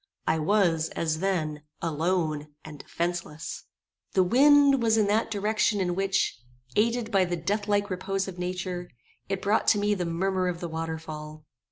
I 0.25 0.39
was, 0.39 0.89
as 0.95 1.19
then, 1.19 1.61
alone, 1.79 2.47
and 2.65 2.79
defenceless. 2.79 3.65
The 4.13 4.23
wind 4.23 4.81
was 4.81 4.97
in 4.97 5.05
that 5.09 5.29
direction 5.29 5.79
in 5.79 5.93
which, 5.93 6.39
aided 6.75 7.11
by 7.11 7.23
the 7.25 7.37
deathlike 7.37 7.91
repose 7.91 8.27
of 8.27 8.39
nature, 8.39 8.89
it 9.29 9.43
brought 9.43 9.67
to 9.67 9.77
me 9.77 9.93
the 9.93 10.07
murmur 10.07 10.47
of 10.47 10.59
the 10.59 10.67
water 10.69 10.97
fall. 10.97 11.45